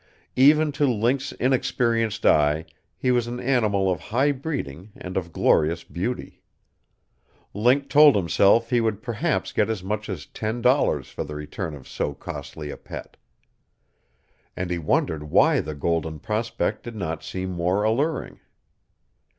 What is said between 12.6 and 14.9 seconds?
a pet. And he